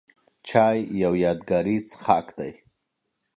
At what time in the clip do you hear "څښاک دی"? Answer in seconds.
1.89-2.51